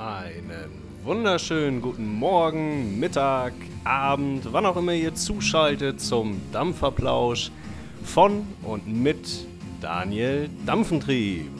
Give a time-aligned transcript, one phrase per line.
[0.00, 3.52] Einen wunderschönen guten Morgen, Mittag,
[3.84, 7.50] Abend, wann auch immer ihr zuschaltet zum Dampferplausch
[8.02, 9.46] von und mit
[9.82, 11.50] Daniel Dampfentrieb.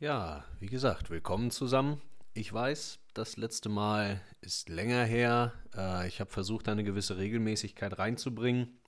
[0.00, 2.02] Ja, wie gesagt, willkommen zusammen.
[2.32, 5.52] Ich weiß, das letzte Mal ist länger her.
[5.76, 8.80] Äh, ich habe versucht, eine gewisse Regelmäßigkeit reinzubringen.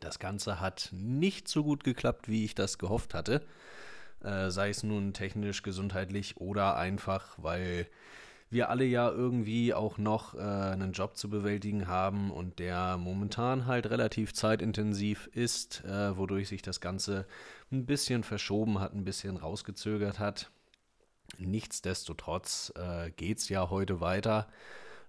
[0.00, 3.44] Das Ganze hat nicht so gut geklappt, wie ich das gehofft hatte
[4.22, 7.86] äh, sei es nun technisch, gesundheitlich oder einfach, weil
[8.50, 13.66] wir alle ja irgendwie auch noch äh, einen Job zu bewältigen haben und der momentan
[13.66, 17.26] halt relativ zeitintensiv ist, äh, wodurch sich das Ganze
[17.70, 20.50] ein bisschen verschoben hat, ein bisschen rausgezögert hat.
[21.36, 24.48] Nichtsdestotrotz äh, geht es ja heute weiter.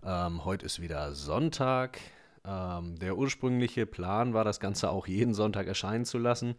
[0.04, 2.00] Ähm, heute ist wieder Sonntag.
[2.46, 6.56] Ähm, der ursprüngliche Plan war, das Ganze auch jeden Sonntag erscheinen zu lassen.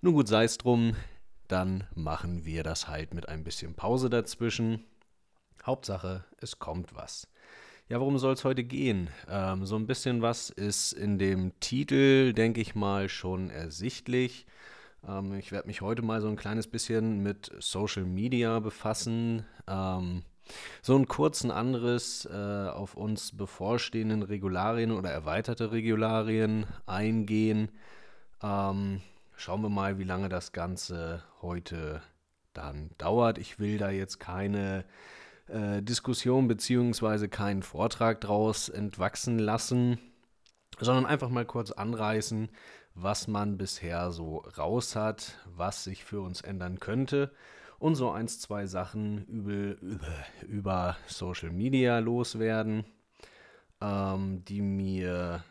[0.00, 0.94] Nun gut, sei es drum
[1.48, 4.84] dann machen wir das halt mit ein bisschen Pause dazwischen.
[5.64, 7.28] Hauptsache, es kommt was.
[7.88, 9.08] Ja, worum soll es heute gehen?
[9.28, 14.46] Ähm, so ein bisschen was ist in dem Titel, denke ich mal, schon ersichtlich.
[15.06, 19.46] Ähm, ich werde mich heute mal so ein kleines bisschen mit Social Media befassen.
[19.66, 20.22] Ähm,
[20.82, 27.70] so einen kurzen Anriss äh, auf uns bevorstehenden Regularien oder erweiterte Regularien eingehen.
[28.42, 29.00] Ähm,
[29.40, 32.02] Schauen wir mal, wie lange das Ganze heute
[32.54, 33.38] dann dauert.
[33.38, 34.84] Ich will da jetzt keine
[35.46, 37.28] äh, Diskussion bzw.
[37.28, 40.00] keinen Vortrag draus entwachsen lassen,
[40.80, 42.48] sondern einfach mal kurz anreißen,
[42.94, 47.30] was man bisher so raus hat, was sich für uns ändern könnte
[47.78, 49.80] und so eins, zwei Sachen über,
[50.48, 52.86] über Social Media loswerden,
[53.80, 55.44] ähm, die mir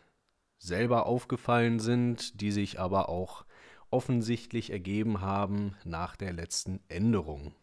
[0.58, 3.46] selber aufgefallen sind, die sich aber auch
[3.90, 7.54] offensichtlich ergeben haben nach der letzten Änderung.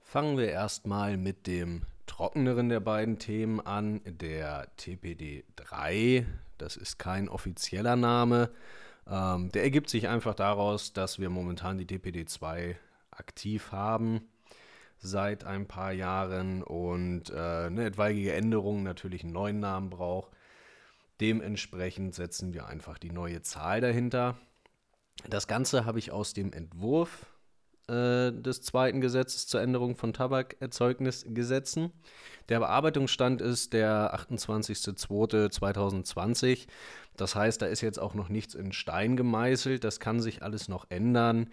[0.00, 6.26] Fangen wir erstmal mit dem trockeneren der beiden Themen an, der TPD 3.
[6.58, 8.50] Das ist kein offizieller Name.
[9.06, 12.76] Ähm, der ergibt sich einfach daraus, dass wir momentan die TPD 2
[13.10, 14.22] aktiv haben
[15.00, 20.32] seit ein paar Jahren und äh, eine etwaige Änderung natürlich einen neuen Namen braucht.
[21.20, 24.38] Dementsprechend setzen wir einfach die neue Zahl dahinter.
[25.28, 27.26] Das Ganze habe ich aus dem Entwurf
[27.88, 31.92] äh, des zweiten Gesetzes zur Änderung von Tabakerzeugnisgesetzen.
[32.48, 36.66] Der Bearbeitungsstand ist der 28.02.2020.
[37.16, 39.84] Das heißt, da ist jetzt auch noch nichts in Stein gemeißelt.
[39.84, 41.50] Das kann sich alles noch ändern,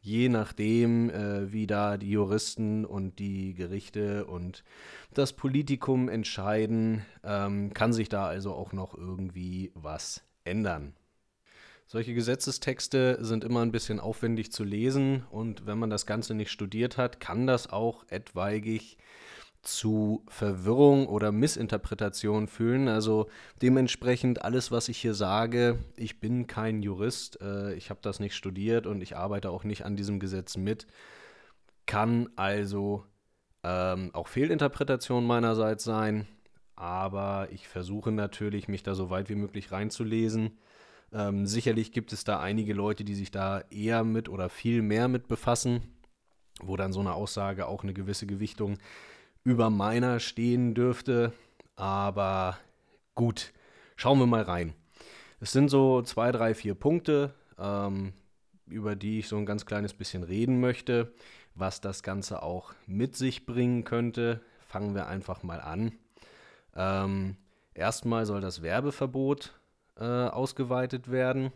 [0.00, 4.64] je nachdem, äh, wie da die Juristen und die Gerichte und
[5.14, 10.94] das Politikum entscheiden, ähm, kann sich da also auch noch irgendwie was ändern.
[11.90, 16.50] Solche Gesetzestexte sind immer ein bisschen aufwendig zu lesen und wenn man das Ganze nicht
[16.50, 18.98] studiert hat, kann das auch etwaigig
[19.62, 22.88] zu Verwirrung oder Missinterpretation fühlen.
[22.88, 23.30] Also
[23.62, 28.36] dementsprechend alles, was ich hier sage, ich bin kein Jurist, äh, ich habe das nicht
[28.36, 30.86] studiert und ich arbeite auch nicht an diesem Gesetz mit,
[31.86, 33.06] kann also
[33.64, 36.28] ähm, auch Fehlinterpretation meinerseits sein.
[36.76, 40.58] Aber ich versuche natürlich, mich da so weit wie möglich reinzulesen
[41.12, 45.08] ähm, sicherlich gibt es da einige Leute, die sich da eher mit oder viel mehr
[45.08, 45.82] mit befassen,
[46.60, 48.78] wo dann so eine Aussage auch eine gewisse Gewichtung
[49.44, 51.32] über meiner stehen dürfte.
[51.76, 52.58] Aber
[53.14, 53.52] gut,
[53.96, 54.74] schauen wir mal rein.
[55.40, 58.12] Es sind so zwei, drei, vier Punkte, ähm,
[58.66, 61.12] über die ich so ein ganz kleines bisschen reden möchte,
[61.54, 64.40] was das Ganze auch mit sich bringen könnte.
[64.66, 65.92] Fangen wir einfach mal an.
[66.74, 67.36] Ähm,
[67.72, 69.57] erstmal soll das Werbeverbot
[69.98, 71.52] äh, ausgeweitet werden.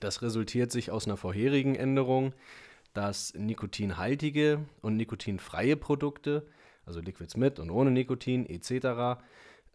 [0.00, 2.32] Das resultiert sich aus einer vorherigen Änderung,
[2.94, 6.46] dass nikotinhaltige und nikotinfreie Produkte,
[6.86, 9.20] also Liquids mit und ohne Nikotin etc.,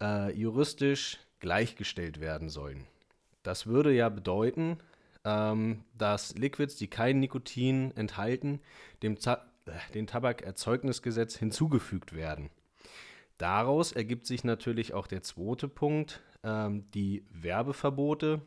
[0.01, 2.87] äh, juristisch gleichgestellt werden sollen.
[3.43, 4.77] Das würde ja bedeuten,
[5.23, 8.59] ähm, dass Liquids, die kein Nikotin enthalten,
[9.03, 12.49] dem, Ta äh, dem Tabakerzeugnisgesetz hinzugefügt werden.
[13.37, 18.41] Daraus ergibt sich natürlich auch der zweite Punkt, ähm, die Werbeverbote.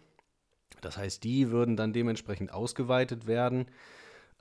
[0.80, 3.66] Das heißt, die würden dann dementsprechend ausgeweitet werden,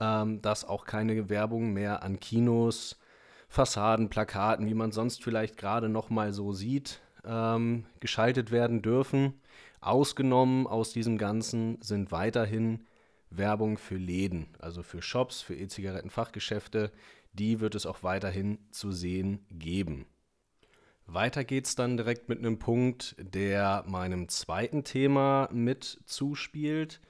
[0.00, 2.98] ähm, dass auch keine Werbung mehr an Kinos,
[3.48, 9.40] Fassaden, Plakaten, wie man sonst vielleicht gerade noch mal so sieht, ähm, geschaltet werden dürfen.
[9.80, 12.86] Ausgenommen aus diesem Ganzen sind weiterhin
[13.30, 16.90] Werbung für Läden, also für Shops, für E-Zigaretten-Fachgeschäfte.
[17.32, 20.06] Die wird es auch weiterhin zu sehen geben.
[21.06, 27.00] Weiter geht's dann direkt mit einem Punkt, der meinem zweiten Thema mit zuspielt.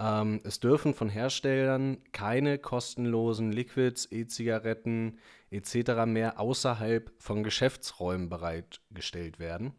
[0.00, 5.18] Ähm, es dürfen von Herstellern keine kostenlosen Liquids, E-Zigaretten
[5.50, 6.04] etc.
[6.06, 9.72] mehr außerhalb von Geschäftsräumen bereitgestellt werden.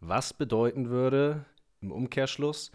[0.00, 1.44] Was bedeuten würde
[1.80, 2.70] im Umkehrschluss,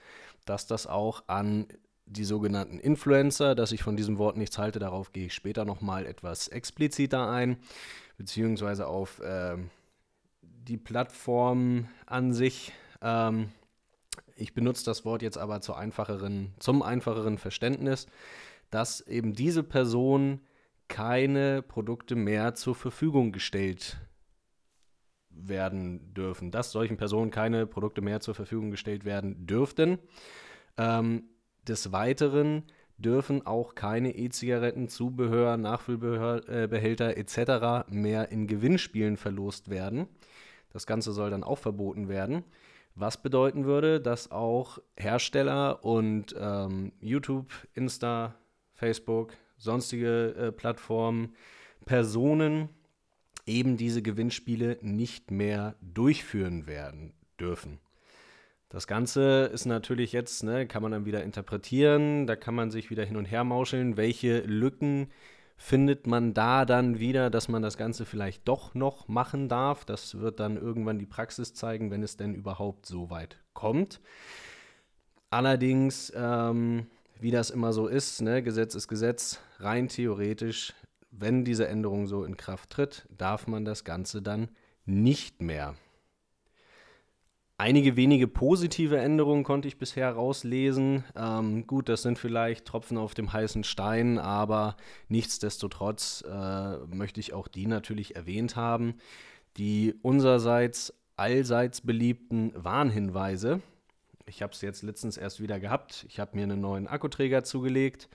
[0.46, 1.68] dass das auch an
[2.06, 6.06] die sogenannten Influencer, dass ich von diesem Wort nichts halte, darauf gehe ich später nochmal
[6.06, 7.58] etwas expliziter ein,
[8.18, 9.56] beziehungsweise auf äh,
[10.68, 12.72] die Plattform an sich.
[13.02, 13.50] Ähm,
[14.36, 18.08] ich benutze das Wort jetzt aber zur einfacheren, zum einfacheren Verständnis,
[18.70, 20.42] dass eben diese Personen
[20.88, 23.98] keine Produkte mehr zur Verfügung gestellt
[25.30, 29.98] werden dürfen, dass solchen Personen keine Produkte mehr zur Verfügung gestellt werden dürften.
[30.78, 31.24] Ähm,
[31.68, 32.64] des Weiteren
[32.98, 37.90] dürfen auch keine E-Zigaretten, Zubehör, Nachfüllbehälter äh, etc.
[37.90, 40.08] mehr in Gewinnspielen verlost werden.
[40.74, 42.44] Das Ganze soll dann auch verboten werden.
[42.96, 48.36] Was bedeuten würde, dass auch Hersteller und ähm, YouTube, Insta,
[48.74, 51.34] Facebook, sonstige äh, Plattformen,
[51.86, 52.70] Personen
[53.46, 57.80] eben diese Gewinnspiele nicht mehr durchführen werden dürfen.
[58.70, 62.90] Das Ganze ist natürlich jetzt, ne, kann man dann wieder interpretieren, da kann man sich
[62.90, 65.12] wieder hin und her mauscheln, welche Lücken
[65.64, 69.86] findet man da dann wieder, dass man das Ganze vielleicht doch noch machen darf.
[69.86, 74.02] Das wird dann irgendwann die Praxis zeigen, wenn es denn überhaupt so weit kommt.
[75.30, 76.88] Allerdings, ähm,
[77.18, 80.74] wie das immer so ist, ne, Gesetz ist Gesetz, rein theoretisch,
[81.12, 84.50] wenn diese Änderung so in Kraft tritt, darf man das Ganze dann
[84.84, 85.76] nicht mehr.
[87.58, 91.04] Einige wenige positive Änderungen konnte ich bisher rauslesen.
[91.16, 94.76] Ähm, gut, das sind vielleicht Tropfen auf dem heißen Stein, aber
[95.08, 98.96] nichtsdestotrotz äh, möchte ich auch die natürlich erwähnt haben.
[99.58, 103.62] Die unsererseits allseits beliebten Warnhinweise.
[104.26, 106.06] Ich habe es jetzt letztens erst wieder gehabt.
[106.10, 108.10] Ich habe mir einen neuen Akkuträger zugelegt.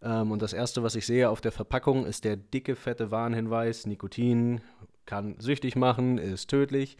[0.00, 3.84] Ähm, und das erste, was ich sehe auf der Verpackung, ist der dicke, fette Warnhinweis:
[3.84, 4.62] Nikotin
[5.04, 6.96] kann süchtig machen, ist tödlich.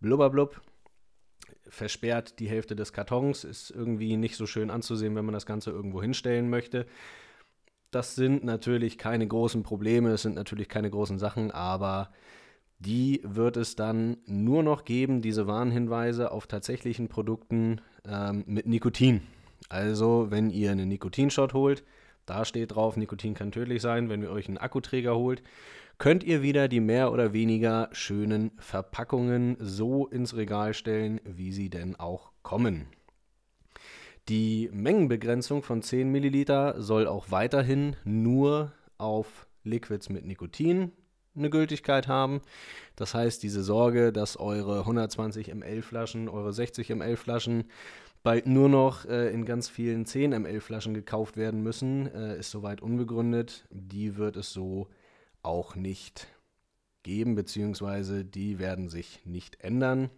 [0.00, 0.60] Blubberblub
[1.72, 5.70] versperrt die Hälfte des Kartons, ist irgendwie nicht so schön anzusehen, wenn man das Ganze
[5.70, 6.86] irgendwo hinstellen möchte.
[7.90, 12.10] Das sind natürlich keine großen Probleme, es sind natürlich keine großen Sachen, aber
[12.78, 19.22] die wird es dann nur noch geben, diese Warnhinweise auf tatsächlichen Produkten ähm, mit Nikotin.
[19.70, 21.84] Also, wenn ihr einen Nikotinshot holt,
[22.26, 24.10] da steht drauf, Nikotin kann tödlich sein.
[24.10, 25.42] Wenn ihr euch einen Akkuträger holt
[25.98, 31.70] könnt ihr wieder die mehr oder weniger schönen Verpackungen so ins Regal stellen, wie sie
[31.70, 32.86] denn auch kommen.
[34.28, 40.92] Die Mengenbegrenzung von 10 Milliliter soll auch weiterhin nur auf Liquids mit Nikotin
[41.34, 42.40] eine Gültigkeit haben.
[42.96, 47.64] Das heißt, diese Sorge, dass eure 120 ml Flaschen, eure 60 ml Flaschen
[48.22, 52.50] bald nur noch äh, in ganz vielen 10 ml Flaschen gekauft werden müssen, äh, ist
[52.50, 53.66] soweit unbegründet.
[53.70, 54.88] Die wird es so
[55.42, 56.28] auch nicht
[57.02, 60.10] geben, beziehungsweise die werden sich nicht ändern.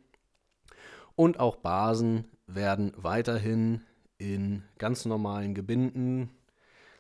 [1.17, 3.82] Und auch Basen werden weiterhin
[4.19, 6.31] in ganz normalen Gebinden,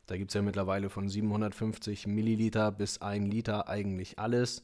[0.06, 4.62] da gibt es ja mittlerweile von 750 Milliliter bis 1 Liter eigentlich alles,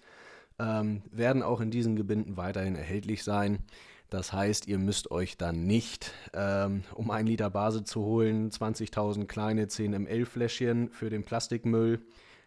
[0.58, 3.60] ähm, werden auch in diesen Gebinden weiterhin erhältlich sein.
[4.10, 9.26] Das heißt, ihr müsst euch dann nicht, ähm, um 1 Liter Base zu holen, 20.000
[9.26, 12.02] kleine 10 ml Fläschchen für den Plastikmüll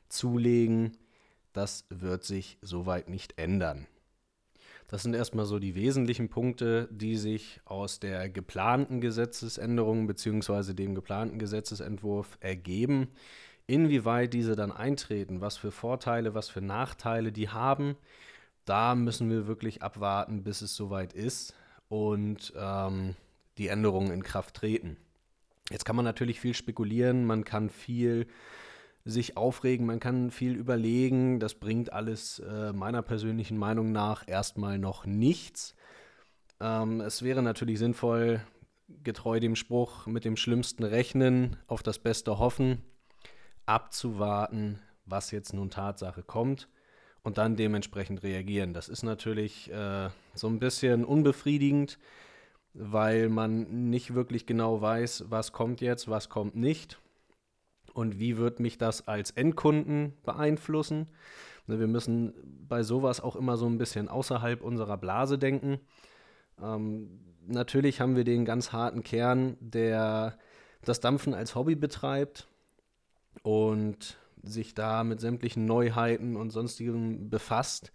[0.09, 0.97] zulegen,
[1.53, 3.87] das wird sich soweit nicht ändern.
[4.87, 10.73] Das sind erstmal so die wesentlichen Punkte, die sich aus der geplanten Gesetzesänderung bzw.
[10.73, 13.07] dem geplanten Gesetzesentwurf ergeben.
[13.65, 17.95] Inwieweit diese dann eintreten, was für Vorteile, was für Nachteile die haben,
[18.65, 21.55] da müssen wir wirklich abwarten, bis es soweit ist
[21.87, 23.15] und ähm,
[23.57, 24.97] die Änderungen in Kraft treten.
[25.69, 28.27] Jetzt kann man natürlich viel spekulieren, man kann viel
[29.05, 31.39] sich aufregen, man kann viel überlegen.
[31.39, 35.75] Das bringt alles äh, meiner persönlichen Meinung nach erstmal noch nichts.
[36.59, 38.41] Ähm, es wäre natürlich sinnvoll,
[39.03, 42.81] getreu dem Spruch mit dem Schlimmsten rechnen, auf das Beste hoffen,
[43.65, 46.69] abzuwarten, was jetzt nun Tatsache kommt
[47.23, 48.73] und dann dementsprechend reagieren.
[48.73, 51.97] Das ist natürlich äh, so ein bisschen unbefriedigend,
[52.73, 56.99] weil man nicht wirklich genau weiß, was kommt jetzt, was kommt nicht
[57.93, 61.07] und wie wird mich das als Endkunden beeinflussen.
[61.67, 62.33] Ne, wir müssen
[62.67, 65.79] bei sowas auch immer so ein bisschen außerhalb unserer Blase denken.
[66.61, 70.37] Ähm, natürlich haben wir den ganz harten Kern, der
[70.81, 72.47] das Dampfen als Hobby betreibt
[73.41, 77.91] und sich da mit sämtlichen Neuheiten und sonstigem befasst.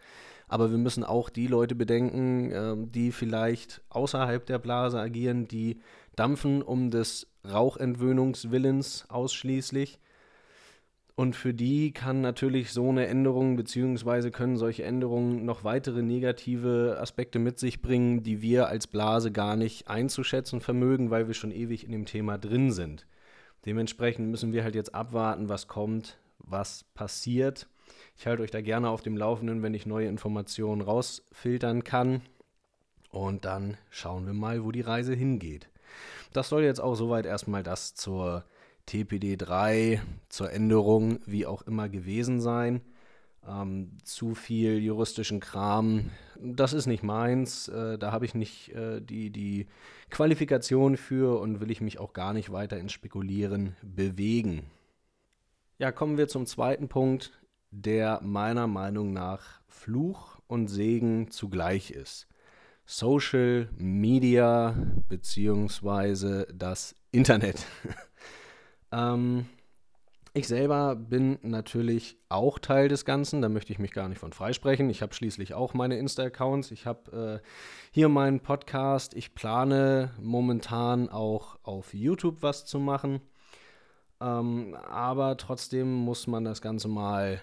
[0.48, 5.80] Aber wir müssen auch die Leute bedenken, äh, die vielleicht außerhalb der Blase agieren, die
[6.16, 9.98] dampfen um des Rauchentwöhnungswillens ausschließlich.
[11.18, 16.96] Und für die kann natürlich so eine Änderung, beziehungsweise können solche Änderungen noch weitere negative
[17.00, 21.50] Aspekte mit sich bringen, die wir als Blase gar nicht einzuschätzen vermögen, weil wir schon
[21.50, 23.04] ewig in dem Thema drin sind.
[23.66, 27.68] Dementsprechend müssen wir halt jetzt abwarten, was kommt, was passiert.
[28.16, 32.22] Ich halte euch da gerne auf dem Laufenden, wenn ich neue Informationen rausfiltern kann.
[33.10, 35.68] Und dann schauen wir mal, wo die Reise hingeht.
[36.32, 38.44] Das soll jetzt auch soweit erstmal das zur
[38.86, 42.80] TPD 3, zur Änderung, wie auch immer gewesen sein.
[43.46, 47.68] Ähm, zu viel juristischen Kram, das ist nicht meins.
[47.68, 49.66] Äh, da habe ich nicht äh, die, die
[50.10, 54.64] Qualifikation für und will ich mich auch gar nicht weiter ins Spekulieren bewegen.
[55.78, 57.38] Ja, kommen wir zum zweiten Punkt,
[57.70, 62.26] der meiner Meinung nach Fluch und Segen zugleich ist.
[62.90, 64.74] Social Media
[65.10, 67.66] beziehungsweise das Internet.
[68.92, 69.44] ähm,
[70.32, 74.32] ich selber bin natürlich auch Teil des Ganzen, da möchte ich mich gar nicht von
[74.32, 74.88] freisprechen.
[74.88, 77.48] Ich habe schließlich auch meine Insta-Accounts, ich habe äh,
[77.90, 83.20] hier meinen Podcast, ich plane momentan auch auf YouTube was zu machen.
[84.18, 87.42] Ähm, aber trotzdem muss man das Ganze mal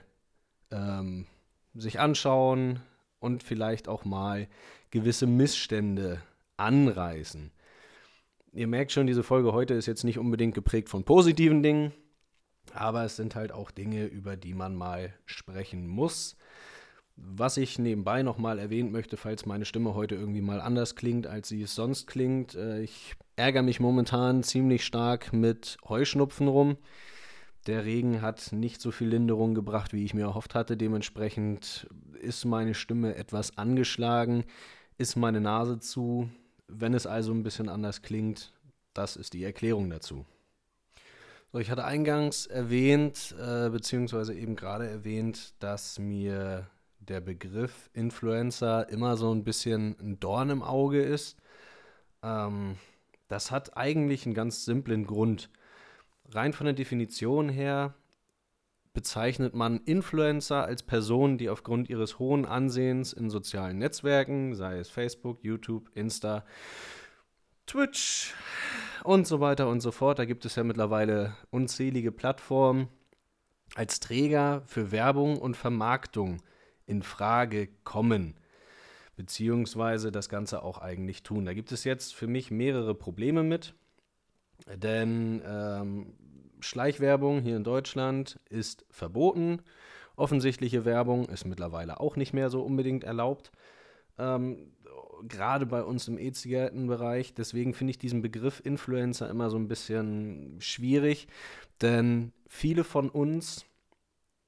[0.71, 1.27] ähm,
[1.75, 2.81] sich anschauen
[3.19, 4.47] und vielleicht auch mal
[4.91, 6.21] gewisse Missstände
[6.57, 7.51] anreißen.
[8.53, 11.91] Ihr merkt schon, diese Folge heute ist jetzt nicht unbedingt geprägt von positiven Dingen,
[12.73, 16.37] aber es sind halt auch Dinge, über die man mal sprechen muss.
[17.17, 21.47] Was ich nebenbei nochmal erwähnen möchte, falls meine Stimme heute irgendwie mal anders klingt, als
[21.47, 22.55] sie es sonst klingt.
[22.55, 26.77] Äh, ich ärgere mich momentan ziemlich stark mit Heuschnupfen rum.
[27.67, 30.77] Der Regen hat nicht so viel Linderung gebracht, wie ich mir erhofft hatte.
[30.77, 31.87] Dementsprechend
[32.21, 34.45] ist meine Stimme etwas angeschlagen
[34.97, 36.29] ist meine Nase zu.
[36.67, 38.53] Wenn es also ein bisschen anders klingt,
[38.93, 40.25] das ist die Erklärung dazu.
[41.51, 46.67] So, ich hatte eingangs erwähnt, äh, beziehungsweise eben gerade erwähnt, dass mir
[46.99, 51.37] der Begriff Influencer immer so ein bisschen ein Dorn im Auge ist.
[52.23, 52.77] Ähm,
[53.27, 55.49] das hat eigentlich einen ganz simplen Grund.
[56.29, 57.93] Rein von der Definition her
[58.93, 64.89] bezeichnet man Influencer als Personen, die aufgrund ihres hohen Ansehens in sozialen Netzwerken, sei es
[64.89, 66.45] Facebook, YouTube, Insta,
[67.67, 68.33] Twitch
[69.03, 72.87] und so weiter und so fort, da gibt es ja mittlerweile unzählige Plattformen,
[73.75, 76.41] als Träger für Werbung und Vermarktung
[76.85, 78.35] in Frage kommen,
[79.15, 81.45] beziehungsweise das Ganze auch eigentlich tun.
[81.45, 83.73] Da gibt es jetzt für mich mehrere Probleme mit,
[84.75, 86.13] denn ähm,
[86.59, 89.61] Schleichwerbung hier in Deutschland ist verboten.
[90.15, 93.51] Offensichtliche Werbung ist mittlerweile auch nicht mehr so unbedingt erlaubt.
[94.17, 94.71] Ähm,
[95.27, 97.33] Gerade bei uns im E-Zigarettenbereich.
[97.33, 101.27] Deswegen finde ich diesen Begriff Influencer immer so ein bisschen schwierig,
[101.81, 103.65] denn viele von uns,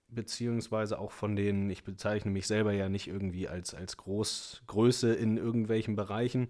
[0.10, 5.14] beziehungsweise auch von denen, ich bezeichne mich selber ja nicht irgendwie als, als Groß, Größe
[5.14, 6.50] in irgendwelchen Bereichen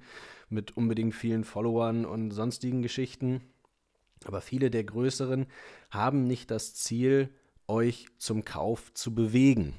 [0.49, 3.41] mit unbedingt vielen Followern und sonstigen Geschichten
[4.25, 5.47] aber viele der größeren
[5.89, 7.29] haben nicht das Ziel,
[7.67, 9.73] euch zum Kauf zu bewegen.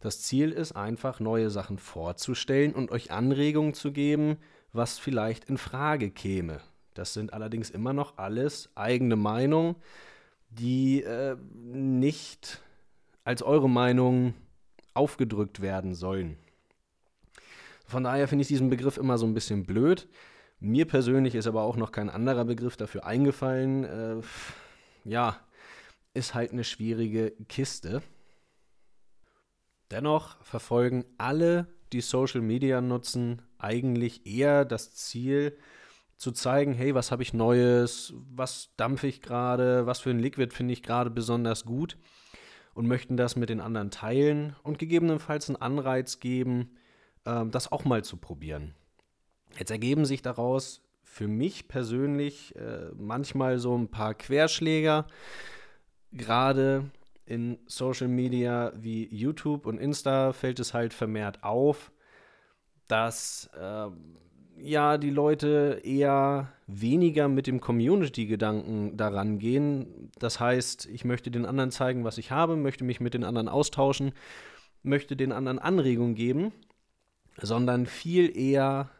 [0.00, 4.38] Das Ziel ist einfach, neue Sachen vorzustellen und euch Anregungen zu geben,
[4.72, 6.60] was vielleicht in Frage käme.
[6.94, 9.76] Das sind allerdings immer noch alles eigene Meinungen,
[10.50, 12.60] die äh, nicht
[13.24, 14.34] als eure Meinung
[14.94, 16.36] aufgedrückt werden sollen.
[17.86, 20.08] Von daher finde ich diesen Begriff immer so ein bisschen blöd.
[20.60, 23.84] Mir persönlich ist aber auch noch kein anderer Begriff dafür eingefallen.
[23.84, 24.22] Äh,
[25.04, 25.38] ja,
[26.14, 28.02] ist halt eine schwierige Kiste.
[29.90, 35.58] Dennoch verfolgen alle, die Social Media nutzen, eigentlich eher das Ziel,
[36.16, 40.54] zu zeigen, hey, was habe ich Neues, was dampfe ich gerade, was für ein Liquid
[40.54, 41.98] finde ich gerade besonders gut
[42.74, 46.76] und möchten das mit den anderen teilen und gegebenenfalls einen Anreiz geben,
[47.24, 48.74] äh, das auch mal zu probieren.
[49.58, 55.06] Jetzt ergeben sich daraus für mich persönlich äh, manchmal so ein paar Querschläger,
[56.10, 56.90] gerade
[57.26, 61.92] in Social Media wie YouTube und Insta fällt es halt vermehrt auf,
[62.88, 63.88] dass äh,
[64.56, 70.10] ja die Leute eher weniger mit dem Community-Gedanken daran gehen.
[70.18, 73.48] Das heißt, ich möchte den anderen zeigen, was ich habe, möchte mich mit den anderen
[73.48, 74.12] austauschen,
[74.82, 76.52] möchte den anderen Anregungen geben,
[77.40, 78.90] sondern viel eher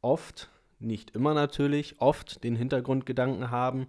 [0.00, 3.86] oft, nicht immer natürlich, oft den Hintergrundgedanken haben,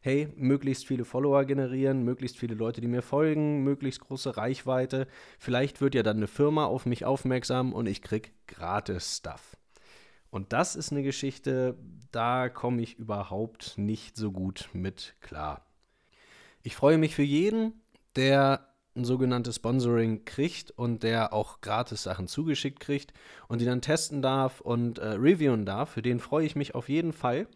[0.00, 5.06] hey, möglichst viele Follower generieren, möglichst viele Leute, die mir folgen, möglichst große Reichweite.
[5.38, 9.59] Vielleicht wird ja dann eine Firma auf mich aufmerksam und ich krieg gratis Stuff.
[10.30, 11.76] Und das ist eine Geschichte,
[12.12, 15.66] da komme ich überhaupt nicht so gut mit klar.
[16.62, 17.80] Ich freue mich für jeden,
[18.16, 23.12] der ein sogenanntes Sponsoring kriegt und der auch gratis Sachen zugeschickt kriegt
[23.48, 25.90] und die dann testen darf und äh, reviewen darf.
[25.90, 27.46] Für den freue ich mich auf jeden Fall.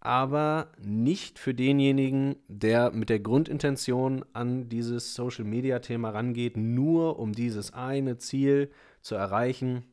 [0.00, 7.18] Aber nicht für denjenigen, der mit der Grundintention an dieses Social Media Thema rangeht, nur
[7.18, 8.70] um dieses eine Ziel
[9.02, 9.84] zu erreichen,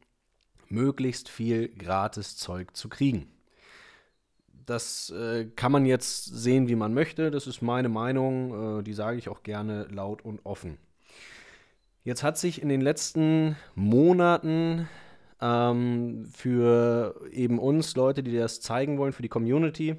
[0.70, 3.32] möglichst viel gratis Zeug zu kriegen.
[4.66, 7.32] Das äh, kann man jetzt sehen, wie man möchte.
[7.32, 8.80] Das ist meine Meinung.
[8.80, 10.78] Äh, die sage ich auch gerne laut und offen.
[12.04, 14.88] Jetzt hat sich in den letzten Monaten
[15.42, 19.96] ähm, für eben uns Leute, die das zeigen wollen, für die Community,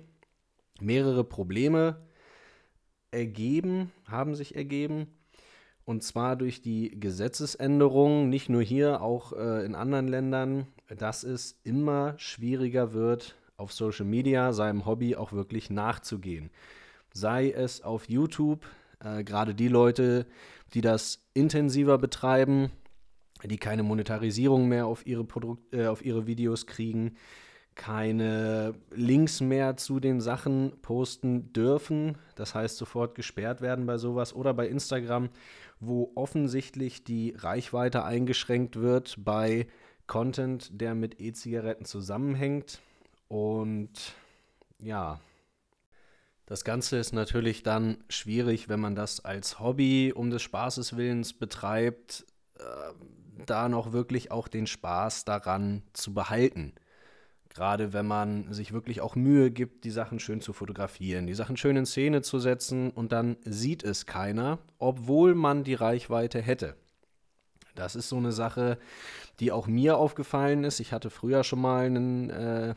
[0.80, 2.02] mehrere Probleme
[3.10, 5.17] ergeben, haben sich ergeben.
[5.88, 11.58] Und zwar durch die Gesetzesänderungen, nicht nur hier, auch äh, in anderen Ländern, dass es
[11.64, 16.50] immer schwieriger wird, auf Social Media seinem Hobby auch wirklich nachzugehen.
[17.14, 18.66] Sei es auf YouTube,
[19.02, 20.26] äh, gerade die Leute,
[20.74, 22.70] die das intensiver betreiben,
[23.42, 27.16] die keine Monetarisierung mehr auf ihre, Produkt, äh, auf ihre Videos kriegen,
[27.78, 34.34] keine Links mehr zu den Sachen posten dürfen, das heißt sofort gesperrt werden bei sowas
[34.34, 35.30] oder bei Instagram,
[35.80, 39.68] wo offensichtlich die Reichweite eingeschränkt wird bei
[40.08, 42.80] Content, der mit E-Zigaretten zusammenhängt.
[43.28, 44.14] Und
[44.80, 45.20] ja,
[46.46, 51.32] das Ganze ist natürlich dann schwierig, wenn man das als Hobby um des Spaßes willens
[51.32, 52.26] betreibt,
[52.58, 52.62] äh,
[53.46, 56.72] da noch wirklich auch den Spaß daran zu behalten.
[57.58, 61.56] Gerade wenn man sich wirklich auch Mühe gibt, die Sachen schön zu fotografieren, die Sachen
[61.56, 66.76] schön in Szene zu setzen und dann sieht es keiner, obwohl man die Reichweite hätte.
[67.74, 68.78] Das ist so eine Sache,
[69.40, 70.78] die auch mir aufgefallen ist.
[70.78, 72.74] Ich hatte früher schon mal einen äh,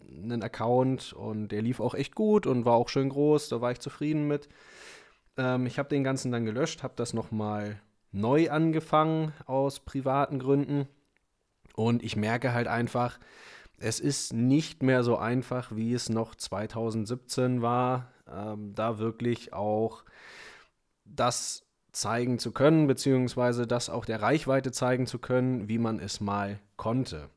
[0.00, 3.70] einen Account und der lief auch echt gut und war auch schön groß, da war
[3.70, 4.48] ich zufrieden mit.
[5.36, 10.88] Ähm, ich habe den ganzen dann gelöscht, habe das nochmal neu angefangen aus privaten Gründen
[11.76, 13.20] und ich merke halt einfach,
[13.78, 20.04] es ist nicht mehr so einfach, wie es noch 2017 war, ähm, da wirklich auch
[21.04, 26.20] das zeigen zu können, beziehungsweise das auch der Reichweite zeigen zu können, wie man es
[26.20, 27.28] mal konnte.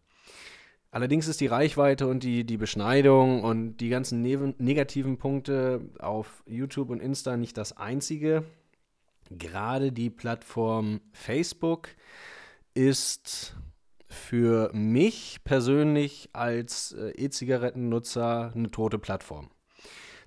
[0.89, 6.43] Allerdings ist die Reichweite und die, die Beschneidung und die ganzen ne negativen Punkte auf
[6.47, 8.45] YouTube und Insta nicht das einzige.
[9.29, 11.89] Gerade die Plattform Facebook
[12.73, 13.55] ist
[14.07, 19.49] für mich persönlich als äh, E-Zigarettennutzer eine tote Plattform.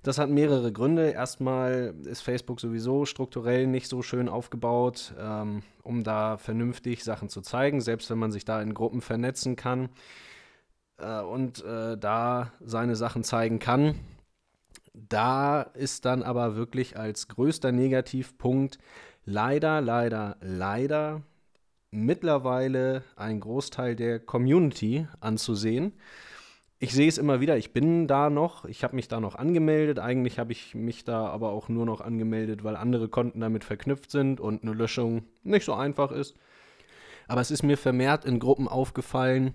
[0.03, 1.11] Das hat mehrere Gründe.
[1.11, 7.41] Erstmal ist Facebook sowieso strukturell nicht so schön aufgebaut, ähm, um da vernünftig Sachen zu
[7.41, 9.89] zeigen, selbst wenn man sich da in Gruppen vernetzen kann
[10.97, 13.99] äh, und äh, da seine Sachen zeigen kann.
[14.93, 18.79] Da ist dann aber wirklich als größter Negativpunkt
[19.23, 21.21] leider, leider, leider
[21.91, 25.93] mittlerweile ein Großteil der Community anzusehen.
[26.79, 29.99] Ich sehe es immer wieder, ich bin da noch, ich habe mich da noch angemeldet.
[29.99, 34.09] Eigentlich habe ich mich da aber auch nur noch angemeldet, weil andere Konten damit verknüpft
[34.09, 36.35] sind und eine Löschung nicht so einfach ist.
[37.27, 39.53] Aber es ist mir vermehrt in Gruppen aufgefallen,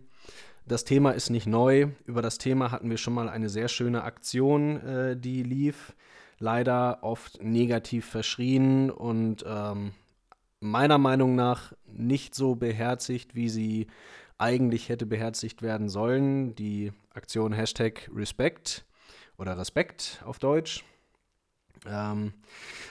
[0.69, 1.89] das Thema ist nicht neu.
[2.07, 5.95] Über das Thema hatten wir schon mal eine sehr schöne Aktion, äh, die lief.
[6.39, 9.93] Leider oft negativ verschrien und ähm,
[10.61, 13.87] meiner Meinung nach nicht so beherzigt, wie sie
[14.39, 16.55] eigentlich hätte beherzigt werden sollen.
[16.55, 18.85] Die Aktion Hashtag Respect
[19.39, 20.85] oder Respekt auf Deutsch.
[21.87, 22.33] Ähm,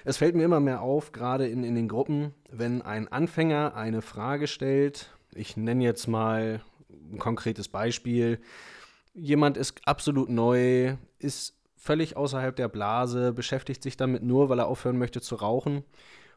[0.03, 4.01] es fällt mir immer mehr auf, gerade in, in den Gruppen, wenn ein Anfänger eine
[4.01, 5.11] Frage stellt.
[5.33, 8.39] Ich nenne jetzt mal ein konkretes Beispiel.
[9.13, 14.67] Jemand ist absolut neu, ist völlig außerhalb der Blase, beschäftigt sich damit nur, weil er
[14.67, 15.83] aufhören möchte zu rauchen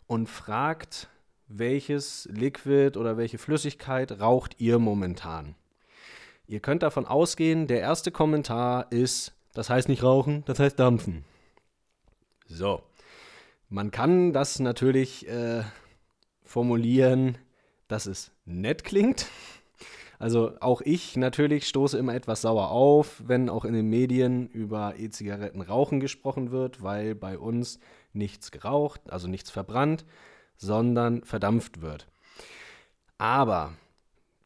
[0.07, 1.09] und fragt,
[1.49, 5.55] welches Liquid oder welche Flüssigkeit raucht ihr momentan?
[6.47, 11.25] Ihr könnt davon ausgehen, der erste Kommentar ist, das heißt nicht rauchen, das heißt dampfen.
[12.47, 12.83] So,
[13.69, 15.63] man kann das natürlich äh,
[16.43, 17.37] formulieren,
[17.89, 19.27] dass es nett klingt.
[20.19, 24.95] Also auch ich natürlich stoße immer etwas sauer auf, wenn auch in den Medien über
[24.99, 27.79] E-Zigaretten rauchen gesprochen wird, weil bei uns
[28.13, 30.05] nichts geraucht, also nichts verbrannt,
[30.59, 32.07] sondern verdampft wird.
[33.17, 33.73] Aber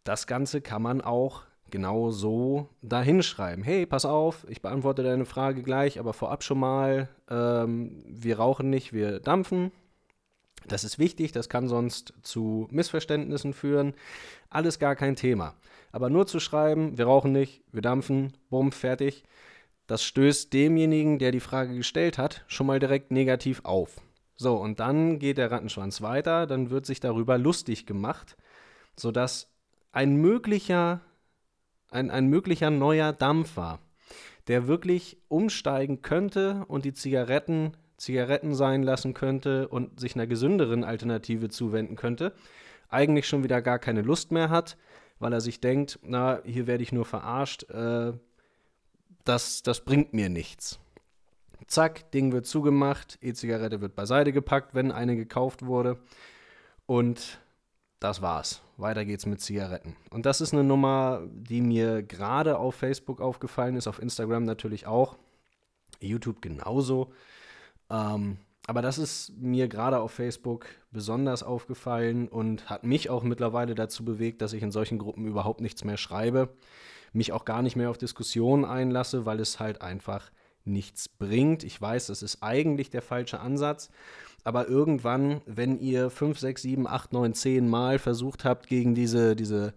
[0.05, 3.65] das Ganze kann man auch genau so dahinschreiben.
[3.65, 8.71] Hey, pass auf, ich beantworte deine Frage gleich, aber vorab schon mal, ähm, wir rauchen
[8.71, 9.73] nicht, wir dampfen.
[10.69, 13.95] Das ist wichtig, das kann sonst zu Missverständnissen führen.
[14.49, 15.55] Alles gar kein Thema.
[15.91, 19.25] Aber nur zu schreiben, wir rauchen nicht, wir dampfen, bumm, fertig,
[19.87, 24.01] das stößt demjenigen, der die Frage gestellt hat, schon mal direkt negativ auf.
[24.43, 28.37] So, und dann geht der Rattenschwanz weiter, dann wird sich darüber lustig gemacht,
[28.97, 29.49] sodass
[29.93, 31.01] ein möglicher,
[31.91, 33.79] ein, ein möglicher neuer Dampfer,
[34.49, 40.83] der wirklich umsteigen könnte und die Zigaretten Zigaretten sein lassen könnte und sich einer gesünderen
[40.83, 42.33] Alternative zuwenden könnte,
[42.89, 44.77] eigentlich schon wieder gar keine Lust mehr hat,
[45.21, 48.13] weil er sich denkt, na, hier werde ich nur verarscht, äh,
[49.23, 50.81] das, das bringt mir nichts.
[51.67, 55.99] Zack, Ding wird zugemacht, E-Zigarette wird beiseite gepackt, wenn eine gekauft wurde.
[56.87, 57.41] Und
[58.01, 58.63] das war's.
[58.77, 59.97] Weiter geht's mit Zigaretten.
[60.11, 64.87] Und das ist eine Nummer, die mir gerade auf Facebook aufgefallen ist, auf Instagram natürlich
[64.87, 65.17] auch,
[66.01, 67.13] YouTube genauso.
[67.91, 73.75] Ähm, aber das ist mir gerade auf Facebook besonders aufgefallen und hat mich auch mittlerweile
[73.75, 76.49] dazu bewegt, dass ich in solchen Gruppen überhaupt nichts mehr schreibe,
[77.13, 80.31] mich auch gar nicht mehr auf Diskussionen einlasse, weil es halt einfach
[80.65, 81.65] nichts bringt.
[81.65, 83.91] Ich weiß, das ist eigentlich der falsche Ansatz,
[84.45, 89.37] aber irgendwann, wenn ihr 5, 6, 7, 8, 9, 10 Mal versucht habt, gegen diese,
[89.37, 89.75] diese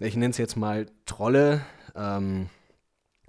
[0.00, 1.62] ich nenne es jetzt mal Trolle,
[1.96, 2.48] ähm,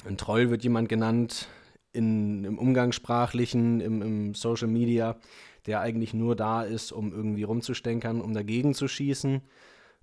[0.05, 1.47] ein Troll wird jemand genannt
[1.91, 5.17] in, im Umgangssprachlichen, im, im Social Media,
[5.65, 9.41] der eigentlich nur da ist, um irgendwie rumzustänkern, um dagegen zu schießen.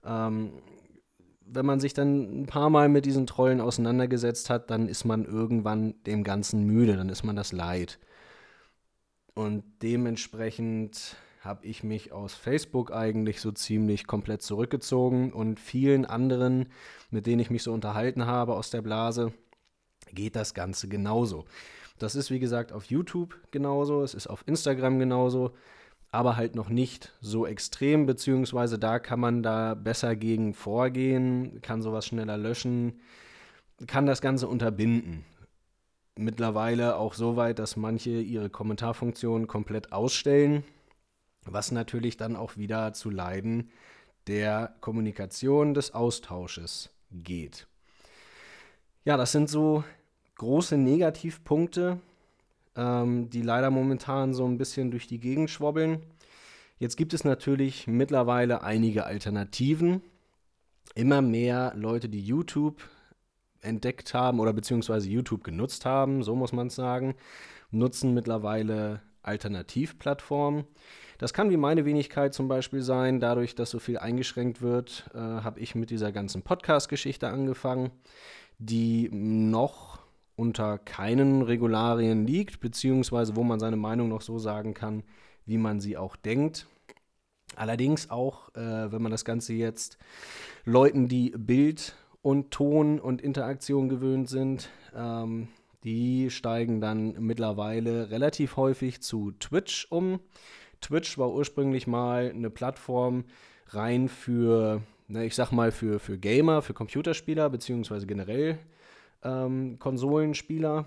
[0.05, 0.51] Ähm,
[1.49, 5.25] wenn man sich dann ein paar Mal mit diesen Trollen auseinandergesetzt hat, dann ist man
[5.25, 7.99] irgendwann dem Ganzen müde, dann ist man das leid.
[9.35, 16.67] Und dementsprechend habe ich mich aus Facebook eigentlich so ziemlich komplett zurückgezogen und vielen anderen,
[17.11, 19.33] mit denen ich mich so unterhalten habe aus der Blase,
[20.13, 21.45] geht das Ganze genauso.
[21.99, 25.53] Das ist wie gesagt auf YouTube genauso, es ist auf Instagram genauso
[26.11, 31.83] aber halt noch nicht so extrem, beziehungsweise da kann man da besser gegen vorgehen, kann
[31.83, 33.01] sowas schneller löschen,
[33.87, 35.25] kann das Ganze unterbinden.
[36.17, 40.65] Mittlerweile auch so weit, dass manche ihre Kommentarfunktion komplett ausstellen,
[41.45, 43.71] was natürlich dann auch wieder zu Leiden
[44.27, 47.67] der Kommunikation, des Austausches geht.
[49.05, 49.85] Ja, das sind so
[50.37, 52.01] große Negativpunkte,
[52.77, 56.03] ähm, die leider momentan so ein bisschen durch die Gegend schwobbeln.
[56.79, 60.03] Jetzt gibt es natürlich mittlerweile einige Alternativen.
[60.95, 62.83] Immer mehr Leute, die YouTube
[63.61, 67.15] entdeckt haben oder beziehungsweise YouTube genutzt haben, so muss man es sagen,
[67.71, 70.65] nutzen mittlerweile Alternativplattformen.
[71.19, 73.21] Das kann wie meine Wenigkeit zum Beispiel sein.
[73.21, 77.91] Dadurch, dass so viel eingeschränkt wird, äh, habe ich mit dieser ganzen Podcast-Geschichte angefangen,
[78.59, 80.06] die noch
[80.37, 85.03] unter keinen Regularien liegt, beziehungsweise wo man seine Meinung noch so sagen kann,
[85.47, 86.67] wie man sie auch denkt.
[87.55, 89.99] Allerdings auch, äh, wenn man das Ganze jetzt
[90.65, 95.49] Leuten, die Bild und Ton und Interaktion gewöhnt sind, ähm,
[95.85, 100.21] die steigen dann mittlerweile relativ häufig zu Twitch um.
[100.81, 103.25] Twitch war ursprünglich mal eine Plattform
[103.69, 108.59] rein für, ne, ich sag mal, für, für Gamer, für Computerspieler, beziehungsweise generell
[109.23, 110.87] ähm, Konsolenspieler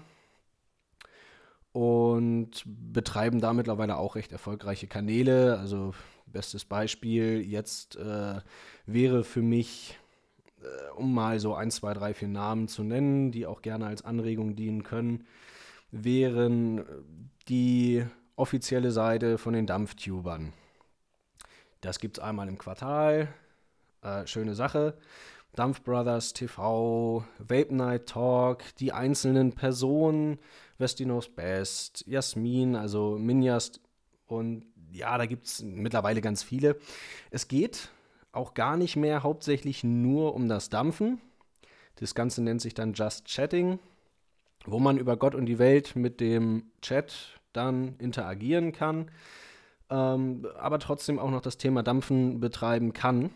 [1.72, 5.58] und betreiben da mittlerweile auch recht erfolgreiche Kanäle.
[5.60, 5.94] Also
[6.26, 8.42] bestes Beispiel jetzt äh,
[8.86, 9.98] wäre für mich,
[10.62, 14.04] äh, um mal so ein, zwei, drei, vier Namen zu nennen, die auch gerne als
[14.04, 15.26] Anregung dienen können,
[15.92, 16.84] wären
[17.48, 20.54] die offizielle Seite von den Dampftubern.
[21.82, 23.34] Das gibt es einmal im Quartal.
[24.02, 24.98] Äh, schöne Sache.
[25.56, 30.40] Dampf Brothers TV, Vape Night Talk, die einzelnen Personen,
[30.78, 33.82] Vestinos Best, Jasmin, also Minjas
[34.28, 36.78] und ja, da gibt es mittlerweile ganz viele.
[37.32, 37.90] Es geht
[38.32, 41.20] auch gar nicht mehr hauptsächlich nur um das Dampfen.
[41.96, 43.80] Das Ganze nennt sich dann Just Chatting,
[44.66, 49.10] wo man über Gott und die Welt mit dem Chat dann interagieren kann,
[49.90, 53.32] ähm, aber trotzdem auch noch das Thema Dampfen betreiben kann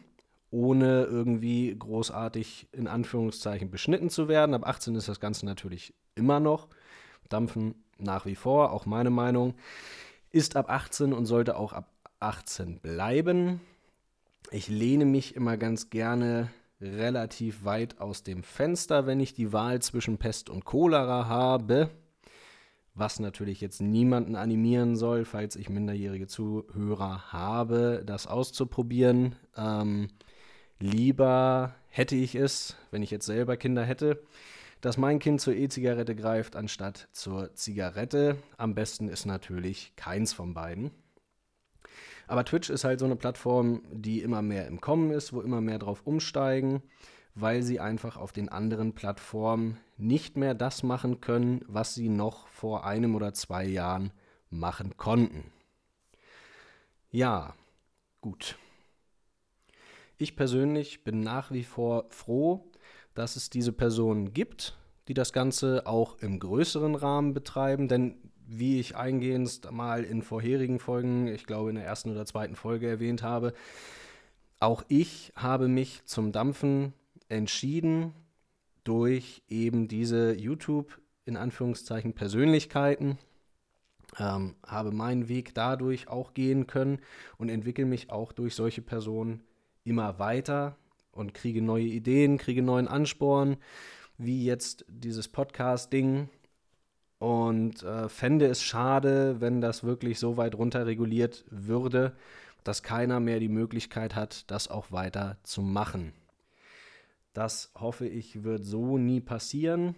[0.54, 4.54] ohne irgendwie großartig in Anführungszeichen beschnitten zu werden.
[4.54, 6.68] Ab 18 ist das Ganze natürlich immer noch.
[7.28, 9.56] Dampfen nach wie vor, auch meine Meinung,
[10.30, 13.62] ist ab 18 und sollte auch ab 18 bleiben.
[14.52, 19.82] Ich lehne mich immer ganz gerne relativ weit aus dem Fenster, wenn ich die Wahl
[19.82, 21.90] zwischen Pest und Cholera habe.
[22.94, 29.36] Was natürlich jetzt niemanden animieren soll, falls ich minderjährige Zuhörer habe, das auszuprobieren.
[29.58, 30.10] Ähm,
[30.80, 34.22] Lieber hätte ich es, wenn ich jetzt selber Kinder hätte,
[34.82, 38.38] dass mein Kind zur E-Zigarette greift, anstatt zur Zigarette.
[38.58, 40.92] Am besten ist natürlich keins von beiden.
[42.28, 45.62] Aber Twitch ist halt so eine Plattform, die immer mehr im Kommen ist, wo immer
[45.62, 46.82] mehr drauf umsteigen,
[47.36, 52.48] weil sie einfach auf den anderen Plattformen nicht mehr das machen können, was sie noch
[52.48, 54.12] vor einem oder zwei Jahren
[54.50, 55.52] machen konnten.
[57.10, 57.56] Ja,
[58.22, 58.58] gut.
[60.24, 62.72] Ich persönlich bin nach wie vor froh,
[63.14, 64.78] dass es diese Personen gibt,
[65.10, 68.16] die das Ganze auch im größeren Rahmen betreiben, denn
[68.48, 72.88] wie ich eingehend mal in vorherigen Folgen, ich glaube in der ersten oder zweiten Folge
[72.88, 73.52] erwähnt habe,
[74.62, 76.94] auch ich habe mich zum Dampfen
[77.28, 78.14] entschieden
[78.86, 83.18] durch eben diese YouTube in Anführungszeichen Persönlichkeiten,
[84.18, 87.00] ähm, habe meinen Weg dadurch auch gehen können
[87.38, 89.44] und entwickle mich auch durch solche Personen
[89.84, 90.78] immer weiter
[91.12, 93.58] und kriege neue Ideen, kriege neuen Ansporn,
[94.18, 96.30] wie jetzt dieses Podcast-Ding.
[97.20, 102.14] Und äh, fände es schade, wenn das wirklich so weit runter reguliert würde,
[102.66, 106.14] dass keiner mehr die Möglichkeit hat, das auch weiter zu machen.
[107.34, 109.96] Das hoffe ich, wird so nie passieren,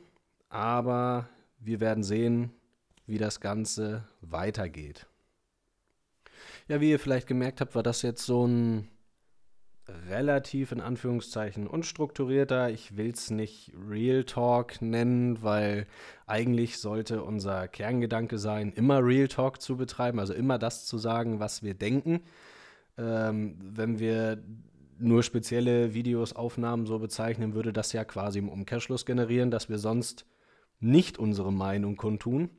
[0.50, 1.28] aber
[1.60, 2.52] wir werden sehen,
[3.08, 5.08] wie das Ganze weitergeht.
[6.68, 8.88] Ja, wie ihr vielleicht gemerkt habt, war das jetzt so ein
[10.10, 12.70] relativ in Anführungszeichen unstrukturierter.
[12.70, 15.88] Ich will es nicht Real Talk nennen, weil
[16.26, 21.40] eigentlich sollte unser Kerngedanke sein, immer Real Talk zu betreiben, also immer das zu sagen,
[21.40, 22.22] was wir denken.
[22.98, 24.44] Ähm, wenn wir
[24.98, 29.78] nur spezielle Videos, Aufnahmen so bezeichnen, würde das ja quasi im Umkehrschluss generieren, dass wir
[29.78, 30.26] sonst
[30.80, 32.50] nicht unsere Meinung kundtun.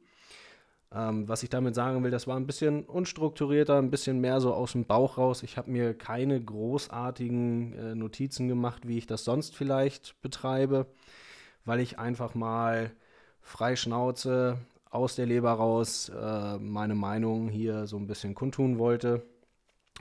[0.94, 4.54] Ähm, was ich damit sagen will, das war ein bisschen unstrukturierter, ein bisschen mehr so
[4.54, 5.42] aus dem Bauch raus.
[5.42, 10.86] Ich habe mir keine großartigen äh, Notizen gemacht, wie ich das sonst vielleicht betreibe,
[11.64, 12.92] weil ich einfach mal
[13.40, 14.58] frei Schnauze
[14.90, 19.22] aus der Leber raus äh, meine Meinung hier so ein bisschen kundtun wollte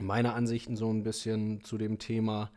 [0.00, 2.50] meine Ansichten so ein bisschen zu dem Thema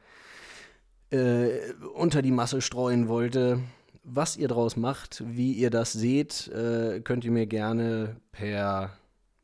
[1.12, 3.62] äh, unter die Masse streuen wollte.
[4.04, 8.92] Was ihr daraus macht, wie ihr das seht, äh, könnt ihr mir gerne per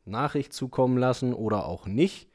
[0.04, 2.28] Nachricht zukommen lassen oder auch nicht.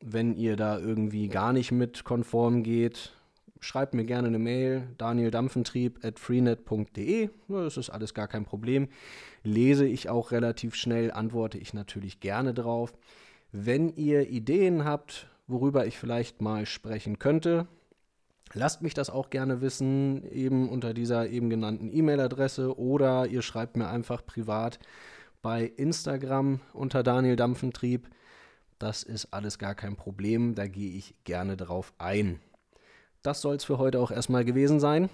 [0.00, 3.12] Wenn ihr da irgendwie gar nicht mit konform geht,
[3.60, 7.30] schreibt mir gerne eine Mail, danieldampfentrieb at freenet.de.
[7.48, 8.88] Das ist alles gar kein Problem.
[9.44, 12.92] Lese ich auch relativ schnell, antworte ich natürlich gerne drauf.
[13.52, 17.66] Wenn ihr Ideen habt, worüber ich vielleicht mal sprechen könnte,
[18.54, 23.76] lasst mich das auch gerne wissen, eben unter dieser eben genannten E-Mail-Adresse oder ihr schreibt
[23.76, 24.78] mir einfach privat
[25.42, 28.08] bei Instagram unter Daniel Dampfentrieb.
[28.78, 32.40] Das ist alles gar kein Problem, da gehe ich gerne drauf ein.
[33.22, 35.08] Das soll es für heute auch erstmal gewesen sein.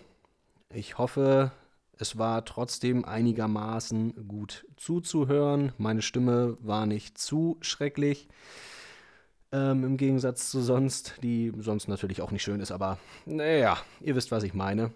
[0.70, 1.52] Ich hoffe,
[1.98, 5.72] es war trotzdem einigermaßen gut zuzuhören.
[5.78, 8.28] Meine Stimme war nicht zu schrecklich.
[9.50, 14.14] Ähm, Im Gegensatz zu sonst, die sonst natürlich auch nicht schön ist, aber naja, ihr
[14.14, 14.92] wisst, was ich meine.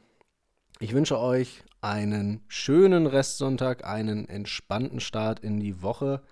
[0.78, 6.22] Ich wünsche euch einen schönen Restsonntag, einen entspannten Start in die Woche.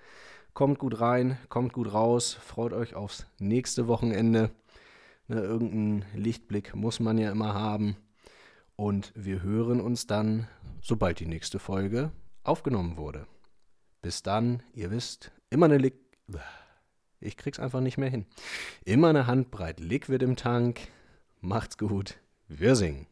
[0.53, 4.51] Kommt gut rein, kommt gut raus, freut euch aufs nächste Wochenende.
[5.29, 7.97] Ne, irgendeinen Lichtblick muss man ja immer haben.
[8.77, 10.49] Und wir hören uns dann
[10.83, 12.11] sobald die nächste Folge
[12.43, 13.27] aufgenommen wurde.
[14.03, 15.95] Bis dann, ihr wisst, immer eine Lick.
[17.21, 18.25] Ich krieg's einfach nicht mehr hin.
[18.85, 20.89] Immer eine Handbreit Liquid im Tank.
[21.41, 22.19] Macht's gut.
[22.49, 23.07] Wir singen.